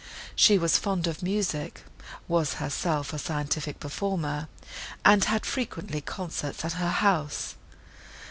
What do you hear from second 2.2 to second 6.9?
was herself a scientific performer, and had frequently concerts at her